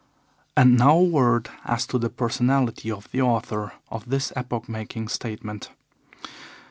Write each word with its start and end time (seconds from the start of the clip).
And 0.57 0.79
now 0.79 0.93
a 0.97 1.03
word 1.03 1.51
as 1.63 1.85
to 1.85 1.99
the 1.99 2.09
personality 2.09 2.89
of 2.89 3.11
the 3.11 3.21
author 3.21 3.73
of 3.91 4.09
this 4.09 4.33
epoch 4.35 4.67
making 4.67 5.09
statement. 5.09 5.69